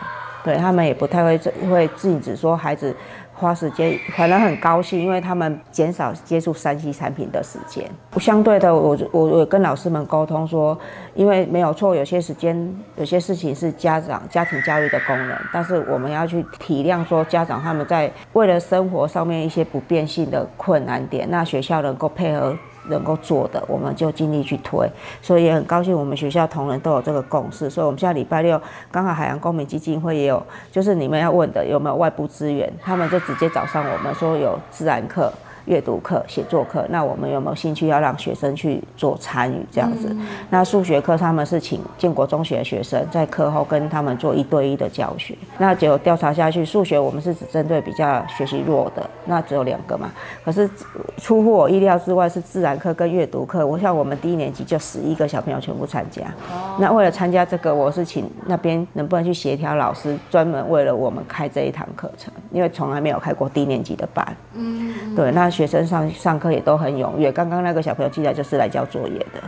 [0.45, 2.95] 对，他们也不太会会禁止说孩子。
[3.39, 7.89] 花时间反而很高兴，因为他们减少接触三 C 产品的时间。
[8.19, 10.77] 相对的，我我我跟老师们沟通说，
[11.15, 22.57] 因为没有错，有些时间有些事情是家长家庭教育的功能，但是我们要去体谅说家长他们在为了生活上面一些不变性的困难点，那学校能够配合。
[22.89, 35.33] 能够做的，我们就尽力去推，所以也很高兴，我们学校同仁都有这个共识，所以我们下礼拜六刚好海洋公民基金会也有，就是你们要问的有没有外部资源，他们就直接找上我们说有自然课。
[35.67, 40.09] 阅读课、写作课，那我们有没有兴趣要让学生去做参与这样子？
[40.11, 45.37] 嗯、那数学课他们是请建国中学的学生在课后跟他们做一对一的教学。
[45.59, 50.09] 那结果调查下去，数学我们是只针对比较学习弱的，那只有两个嘛。
[50.45, 50.71] 可是
[51.19, 53.67] 出乎我意料之外，是自然课跟阅读课。
[53.67, 56.23] 我想我们第一年级就十一个小朋友全部参加。
[56.53, 64.37] 哦、那为了参加这个，我是请那边能不能去协调老师，专门为了我们开这一堂课程，因为从来没有开过低年级的班。
[64.55, 65.51] 嗯，对，那。
[65.57, 69.41] 学生上上课也都很踊跃，刚刚那个小朋友进来就是来交作业的，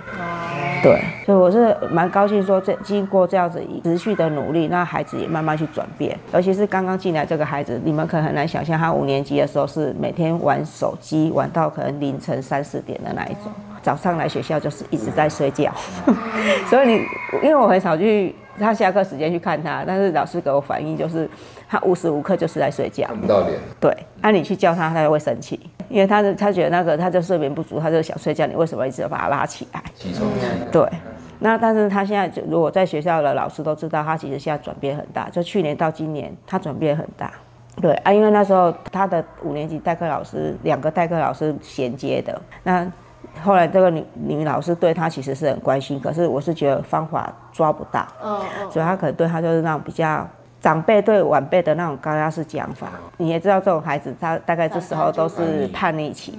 [0.83, 15.71] 对，所以我是蛮高兴说，这经过这样子持续的努力，那孩子也慢慢去转变，尤其是刚刚进来这个孩子，你们可能很难想象，他五年级的时候是每天玩手机玩到可能凌晨三四点的那一种，早上来学校就是一直在睡觉，
[16.71, 17.03] 所以你
[17.43, 21.29] 因为我很少去他下课时间去看他，但是老师给我反映就是。
[21.69, 23.59] 他无时无刻就是在睡觉，看不到脸。
[23.79, 29.83] 对，那、啊、你去叫他，他就会生气，因为他的他觉得那个他就睡眠不足，他就想睡觉，你为什么一直要把他拉起来？
[29.95, 30.27] 起床。
[30.73, 30.89] 对，
[31.41, 35.29] 那但是他现在如果在学校的老师都知道，他其实现在转变很大。
[35.29, 37.31] 就去年到今年，他转变很大。
[37.81, 42.41] 对啊，因为那时候他的五年级代课老师，两个代课老师衔接的。
[42.65, 42.91] 那
[43.43, 48.05] 后来这个女女老师对他其实是很关心，可是我是觉得方法抓不到。
[48.21, 48.71] 嗯嗯。
[48.71, 50.27] 所以他可能对他就是那种比较
[50.61, 52.89] 长辈对晚辈的那种高压式讲法。
[53.17, 56.39] 你也知道这种孩子，他大概这时候都是叛逆期，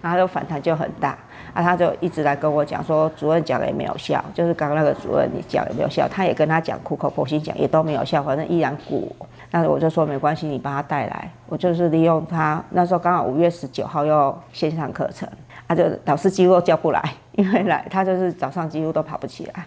[0.00, 1.16] 然后就反弹就很大。
[1.52, 9.14] 啊，他就一直来跟我讲说，主任讲的也没有效，就是刚刚那个主任你讲也没有效，他也跟他讲苦口婆心讲也都没有效，反正依然鼓。
[9.50, 15.28] 那我就说没关系，你把他带来，我就是利用他那时候刚好五月十九号要线上课程，
[15.66, 17.02] 他、啊、就老师几乎都叫不来，
[17.32, 19.66] 因为来他就是早上几乎都跑不起来。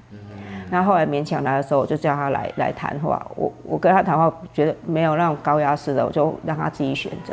[0.73, 7.31] 那后，来勉强来的时候，我就叫他来来谈话，我我跟他谈话觉得没有那种高压式的，我就让他自己选择。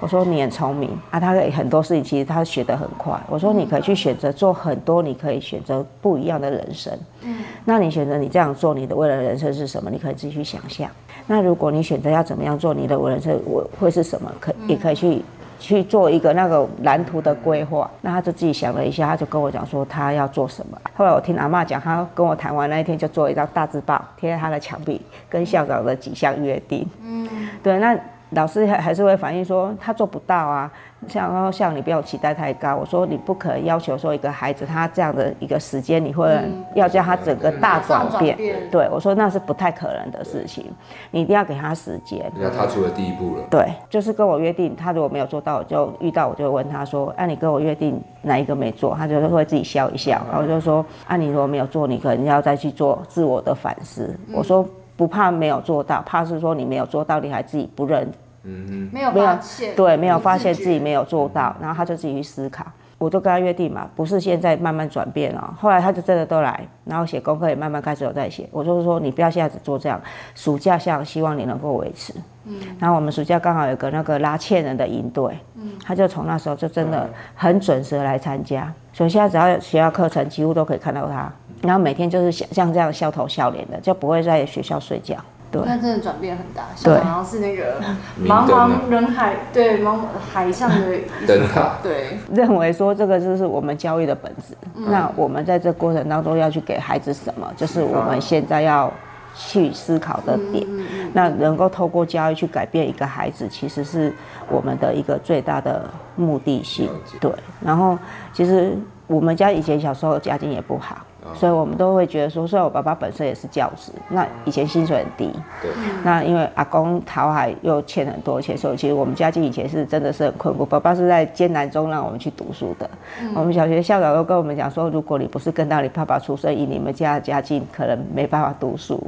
[0.00, 3.16] 我说你很聪明啊，他很多事情其实他学得很快。
[3.28, 6.92] 我说你可以去选择做很多，你可以选择不一样的人生。
[7.22, 9.88] 嗯，那你选择你这样做，你的未来人生是什么？
[9.88, 10.90] 你可以自己去想象。
[11.28, 14.32] 那如果你选择要怎么样做，你的人生会会是什么？
[14.40, 15.22] 可也可以去
[15.60, 17.88] 去做一个那个蓝图的规划。
[18.00, 20.76] 那他就自己想了一下，他就跟我讲说他要做什么。
[20.96, 26.84] 后来我听阿妈讲，他跟我谈完那一天就做一张大字报贴在他的墙壁，跟校长的几项约定。
[27.00, 27.28] 嗯，
[27.62, 27.96] 对，那。
[28.30, 30.70] 老师还还是会反映说他做不到啊，
[31.08, 32.76] 像然后像你不要期待太高。
[32.76, 36.40] 我说你不可能要求说一个孩子他这样的一个时间，你会
[36.74, 38.38] 要叫他整个大转变。
[38.70, 40.64] 对，我说那是不太可能的事情，
[41.10, 42.30] 你一定要给他时间。
[42.40, 43.42] 要踏出了第一步了。
[43.50, 48.94] 对，就是跟我约定，他如果没有做到，我就遇到我就问他说，啊，你跟我约定哪一个没做？
[48.94, 54.16] 他就会自己笑一笑，然后我就说，啊，你如果没有做，你可能要再去做自我的反思。
[54.32, 54.64] 我说。
[55.00, 58.06] 不怕没有做到，怕是说你没有做到，你还自己不认，
[58.42, 62.66] 嗯哼，没有发现，对，没有发现自己没有做到，然后他就自己去思考。
[62.98, 65.54] 我就跟他约定嘛，不是现在慢慢转变哦。
[65.58, 68.46] 后来他就真的都来，然后写功课也慢慢开始有在写。
[68.52, 69.98] 我就是说，你不要现在只做这样，
[70.34, 72.12] 暑假像希望你能够维持。
[72.44, 81.32] 嗯，然后我们暑假刚好有个那个拉纤人的营队，嗯，他就从那时候就真的很准时来参加，所以现在只要学校课程几乎都可以看到他。
[81.62, 85.16] 然后每天就是像像这样笑头笑脸的，就不会在学校睡觉。
[85.52, 86.62] 对，那真的转变很大。
[86.80, 87.80] 对，然后是那个
[88.22, 89.98] 茫茫人海，对，茫
[90.32, 90.76] 海上的
[91.26, 91.72] 灯塔。
[91.82, 94.54] 对， 认为说这个就是我们教育的本质。
[94.76, 98.92] 嗯、那我们在这过程当中要去给孩子什么，就是我们现在要
[99.34, 100.64] 去思考的点。
[100.68, 104.14] 嗯、那能够透过教育去改变一个孩子，其实是
[104.48, 106.88] 我们的一个最大的目的性。
[107.20, 107.28] 对，
[107.60, 107.98] 然后
[108.32, 110.96] 其实我们家以前小时候家境也不好。
[111.34, 115.70] 所以我们都会觉得说，虽然我爸爸本身也是教职，那以前薪水很低，对，
[116.02, 120.64] 那因为阿公讨海又欠很多钱，所以其实我们家境以前是真的是很困苦。
[120.64, 122.88] 爸爸是在艰难中让我们去读书的。
[123.20, 129.00] 嗯、我们小学校长都跟我们讲说，如果你不是跟到你爸爸出生，以你们家的家境，可能没办法读书。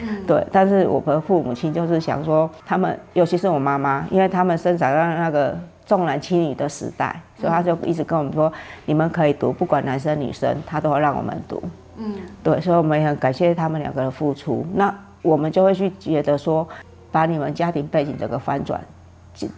[0.00, 5.58] 嗯、对，但是我们父母亲就是想说，他们尤其是我妈妈，因为他们生长在那个。
[5.86, 8.52] 重男轻女的时代，所以他就一直跟我们说
[8.84, 11.62] ：“你们可以读，不管男生女生，他都会让我们读。”
[11.96, 14.66] 嗯，对，所以我们也很感谢他们两个的付出。
[14.74, 16.66] 那我们就会去觉得说，
[17.10, 18.80] 把你们家庭背景这个翻转，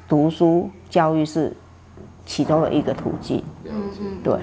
[0.07, 1.53] 读书教育是
[2.27, 3.43] 其中的一个途径。
[3.65, 4.39] 嗯嗯，对，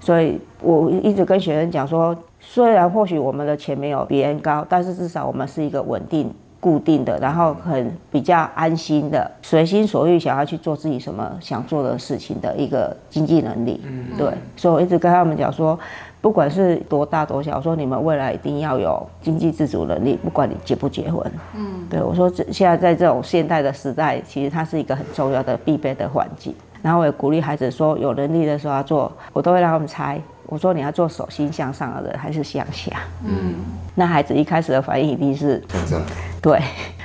[0.00, 6.34] 所以我一直跟学生讲说，虽然或许我们的钱没有别人高，但是至少我们是一个稳定。
[6.66, 13.80] 固定的，然后很比较安心的，随心所欲想要去做自己什么想做的事情的一个经济能力。
[13.84, 15.78] 嗯，对，所以我一直跟他们讲说，
[16.20, 21.22] 不管是多大多小，我说你们未来一定要有经济自主能力，不管你结不结婚。
[21.54, 26.52] 嗯，对，我说这现在在这种现代的时代，其实它是一个很重要的必备的环境。
[26.82, 30.20] 然后我也鼓励孩子说，有能力的时候要做，我都会让他们猜。
[30.48, 32.90] 我说你要做手心向上的人还是向下？
[33.24, 33.54] 嗯，
[33.94, 36.02] 那孩子一开始的反应一定是向上。
[36.40, 36.58] 对，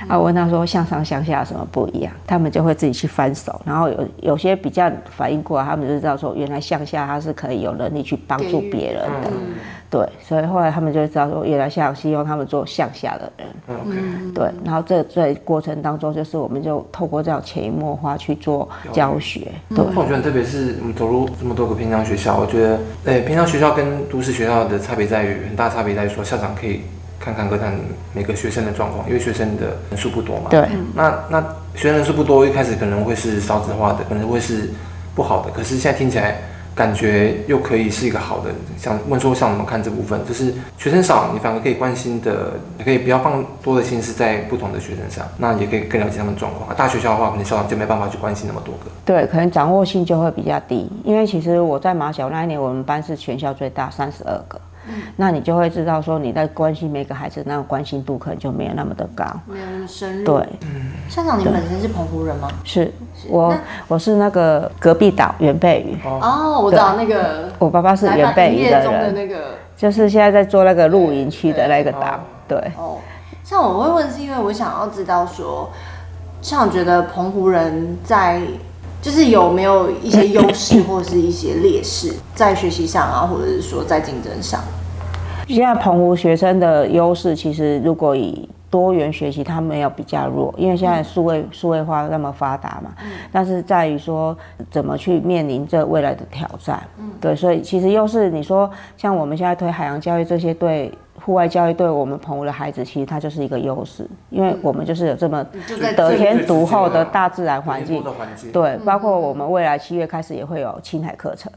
[0.06, 2.12] 啊，我问他说向上向下有什么不一样？
[2.26, 9.30] 他们就会自己去翻手，然后有有些比较反应过来，他们就知道说原来向下他是可以有能力去帮助别人的。
[9.92, 13.46] 对，所以后来他们就知道说，原来像希望他们做向下的人。
[13.68, 14.32] OK。
[14.34, 19.52] 对，然后这在过程当中，就是我们就透过这样潜移默化去做教学。
[19.68, 26.80] 对，我觉得特别是我们走入这么多个偏乡学校，我觉得，哎，偏乡学校跟都市学校的差别在于，很大差别在于说，校长可以
[27.20, 27.78] 看看、各看
[28.14, 30.48] 每个学生的状况，因为学生的人数不多嘛。
[30.48, 30.66] 对。
[30.94, 31.38] 那那
[31.74, 34.70] 学生人数不多，一开始可能会是少子化的，可能会是
[35.14, 35.50] 不好的。
[35.50, 36.40] 可是现在听起来。
[36.74, 46.74] 感觉又可以是一个好的，想问说像我们看这部分，就是学生少，你反而可以关心的，也可以不要放多的心思在不同的学生上，那也可以更了解他们状况。
[46.74, 48.90] 大学校的话，可能校长就没办法去关心那么多个。
[49.04, 54.60] 对，可能掌握性就会比较低，因为其实我在马小那一年，我们班是全校最大，三十二个。
[54.86, 60.24] 嗯，那你就会知道说你在关心每个孩子，那个关心度可能就没有那么的高，没有那么深入。
[60.24, 60.48] 对，
[61.08, 62.48] 校长，你本身是澎湖人吗？
[62.64, 62.92] 是，
[63.28, 63.54] 我
[63.88, 65.96] 我是那个隔壁岛原贝鱼。
[66.04, 72.20] 哦，我知道那个，我爸爸是原贝鱼的人，那个就是现在在做那个露营区的那个岛。
[72.48, 72.58] 对。
[72.76, 72.98] 哦，
[73.44, 75.70] 像我会问，是因为我想要知道说，
[76.40, 78.40] 像我觉得澎湖人在。
[79.02, 84.60] 就是有没有一些优势或者是一些劣势，在学习上啊，或者是说在竞争上？
[85.48, 92.92] 现在澎湖学生的优势，其实如果以多元学习，他没有比较弱，因为现在数位数位化那么发达嘛。
[93.02, 93.10] 嗯。
[93.32, 94.34] 但是在于说
[94.70, 96.80] 怎么去面临这未来的挑战。
[96.98, 97.10] 嗯。
[97.20, 100.92] 对，所以其实优势，你说像我们现在推海洋教育这些对。
[101.24, 105.44] 户外教育对我们澎湖的孩子，其实它就是一个优势，因为我们就是有这么
[105.96, 108.02] 得天独厚的大自然环境。
[108.52, 111.50] 对，包括我们未来七月开始也会有青海课程，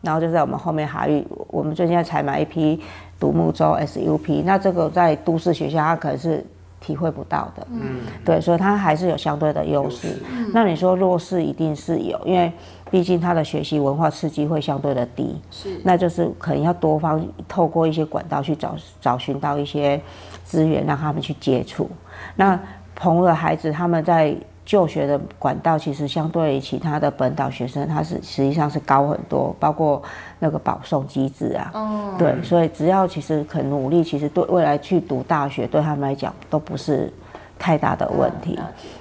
[0.00, 2.82] 然后就在我们后面海域，我们最近在采买一批
[3.20, 6.44] 独木舟 SUP，那这个在都市学校它可能是
[6.82, 7.66] 体会不到的。
[7.70, 10.20] 嗯，对，所以他还是有相对的优势。
[10.52, 12.52] 那你说弱势一定是有，因为。
[12.92, 19.98] 毕竟他的学习文化刺激会相对的低，是，那就是可能要多方透过一些管道去找找寻到一些
[20.44, 21.88] 资源，让他们去接触。
[22.36, 22.60] 那
[22.94, 30.02] 朋友的孩子他们在就学的管道，其实相对于其他的本岛学生，他是实际上是高很多，包括
[30.38, 37.12] 那个保送机制啊，嗯，对，所以只要其实肯努力，其实对未来去读大学对他们来讲都不是。
[37.58, 38.58] 太大的问题，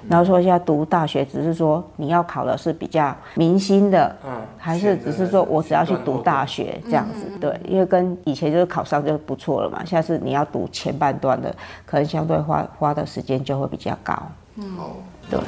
[0.07, 4.15] 然后说一下读大学，只是说你要考的是比较明星的，
[4.55, 7.25] 还是只是说我只要去读大学这样子？
[7.39, 11.51] 对，因为跟以前就是考上就不错了嘛，下次你要读前半段的，
[11.87, 14.13] 可能相对花花的时间就会比较高。
[14.57, 14.91] 嗯，好，
[15.31, 15.39] 对。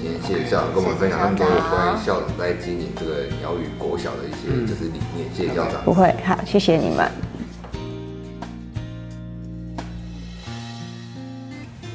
[0.00, 5.82] 今天谢谢校长跟我们分享那么多关于校长在经营这个鸟语国小的一些就是理念，谢谢校长。
[5.84, 7.10] 不会，好，谢谢你们。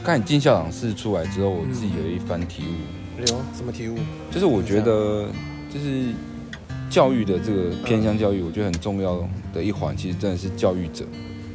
[0.03, 3.21] 看进校长室出来之后，我自己有一番体悟。
[3.21, 3.95] 有什么体悟？
[4.31, 5.27] 就是我觉得，
[5.71, 6.07] 就是
[6.89, 9.23] 教育的这个偏向教育，我觉得很重要
[9.53, 11.05] 的一环，其实真的是教育者。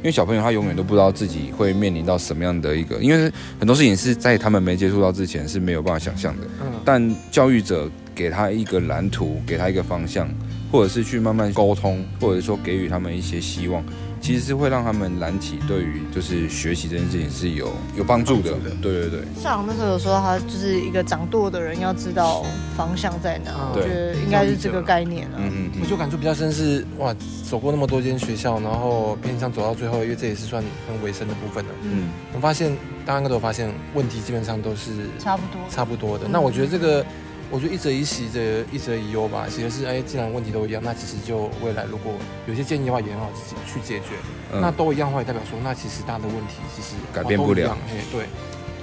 [0.05, 6.45] 因为小朋友他永远都不知道自己会面临到什么样的一个，因为很多事情是在他们没接触到之前是没有办法想象的。
[6.61, 10.29] 嗯但教育者给他一个蓝图，给他一个方向，
[10.71, 13.83] 或者是去慢慢沟通，或者说给予他们一些希望。
[14.25, 18.53] 其实是会让他们燃起对于就是学习这件事情是有有帮助的。
[18.81, 19.19] 对对对。
[19.35, 22.43] 校长那时候有说他就是一个掌舵的人，要知道
[22.75, 23.51] 方向在哪。
[23.71, 25.37] 我觉得应该是这个概念啊。
[25.37, 25.79] 嗯嗯。
[25.79, 27.15] 我就感触比较深是哇，
[27.47, 31.71] 走过那么多间学校，然后偏向走到最后，因为这也是算很尾声的部分了。
[31.83, 32.09] 嗯。
[32.33, 36.27] 我发现大家应该都有发现，问题基本上都是差不多差不多的。
[36.27, 37.05] 那我觉得这个。
[37.51, 39.45] 我觉得一则以喜，这一则以忧吧。
[39.49, 42.11] 其实是，哎，既然问题都一样，那其实就未来如果
[42.47, 44.15] 有些建议的话，也很好自己去解决。
[44.51, 47.77] 嗯、那都一样的话，也代表说，那其实大的问题其实改变不了。
[47.89, 48.25] 哎，对，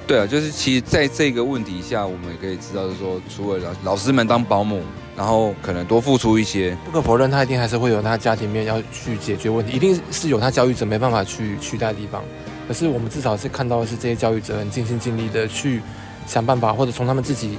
[0.07, 4.81] 对啊，就是其实在这个问题下，我们也可以知道，就是说，除了老老师们当保姆，
[5.17, 6.77] 然后可能多付出一些。
[6.85, 12.23] 不可否认，他一定还是会有他家庭面要去解决问题，一定是有他教育者没办法去取代的地方。
[12.69, 15.83] 可是我们至少是看到的是这些教育者很尽心尽力的去
[16.27, 17.59] 想办法，或者从他们自己。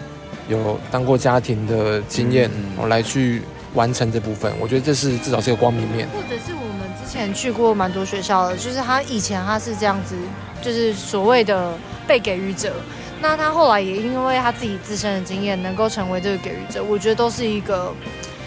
[0.49, 3.41] 有当过家庭的经验，我来去
[3.73, 6.07] 完成这部分，我觉得这是至少是个光明面。
[6.09, 10.15] 或者是我们之前去过蛮多学校的，就是他以前他是这样子，
[10.61, 11.73] 就是所谓的
[12.05, 12.73] 被给予者，
[13.21, 17.93] 那他后来也因为他自己自身的经验，能够成为这个给予者，我觉得都是一个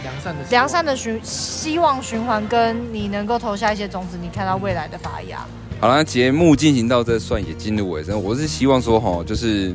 [0.02, 5.44] 良善的良善的循希望循环，跟你能够投下一些种子，你看到未来的发芽。
[5.80, 9.74] 好了，节目进行到这算也进入尾声，我是希望说哈，就是。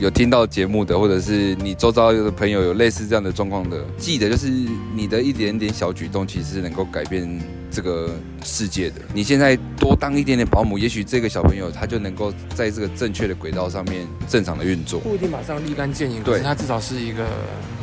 [0.00, 4.48] 有听到节目的，或者是你周遭有的朋友有类似这样的状况的，记得就是
[4.96, 7.28] 你的一点点小举动，其实是能够改变
[7.70, 8.10] 这个
[8.42, 8.96] 世界的。
[9.12, 15.00] 你现在多当一点点保姆，也许这个小朋友他就能够在这个正确的轨道上面正常的运作。
[15.00, 17.26] 不一定马上立竿见影，对，他至少是一个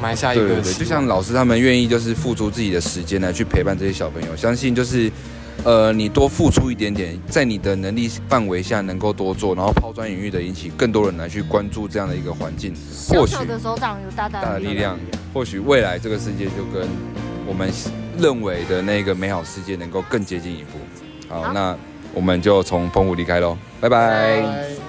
[0.01, 0.47] 埋下一个。
[0.47, 5.11] 对对对，就像老师他们愿意就是付出自己的时间来去陪伴这些小朋友，相信就是。
[5.63, 12.73] 呃，你多付出一点点，在你的能力范围下能够多做，然后抛砖引玉的引起更多人来去关注这样的一个环境。
[13.09, 14.97] 或许的手掌有大大的力量，
[15.33, 16.87] 或许未来这个世界就跟
[17.45, 17.69] 我们
[18.17, 20.77] 认为的那个美好世界能够更接近一步。
[21.27, 21.75] 好，好，那
[22.13, 24.37] 我们就从澎湖离开喽，拜拜。
[24.37, 24.86] 拜拜。